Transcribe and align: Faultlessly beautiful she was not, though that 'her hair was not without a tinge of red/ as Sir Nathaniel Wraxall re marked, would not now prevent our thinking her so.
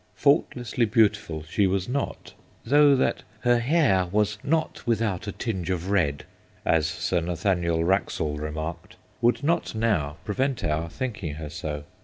Faultlessly 0.15 0.85
beautiful 0.85 1.43
she 1.43 1.67
was 1.67 1.87
not, 1.87 2.33
though 2.65 2.95
that 2.95 3.21
'her 3.41 3.59
hair 3.59 4.07
was 4.07 4.39
not 4.43 4.81
without 4.87 5.27
a 5.27 5.31
tinge 5.31 5.69
of 5.69 5.91
red/ 5.91 6.25
as 6.65 6.87
Sir 6.87 7.21
Nathaniel 7.21 7.83
Wraxall 7.83 8.37
re 8.39 8.49
marked, 8.49 8.95
would 9.21 9.43
not 9.43 9.75
now 9.75 10.17
prevent 10.25 10.63
our 10.63 10.89
thinking 10.89 11.35
her 11.35 11.51
so. 11.51 11.83